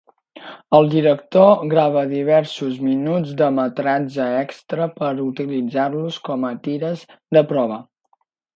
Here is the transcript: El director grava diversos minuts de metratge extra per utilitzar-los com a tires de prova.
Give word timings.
El 0.77 0.87
director 0.93 1.51
grava 1.73 2.05
diversos 2.13 2.79
minuts 2.87 3.35
de 3.43 3.51
metratge 3.59 4.29
extra 4.39 4.89
per 4.97 5.13
utilitzar-los 5.27 6.21
com 6.31 6.51
a 6.53 6.55
tires 6.67 7.09
de 7.39 7.49
prova. 7.55 7.81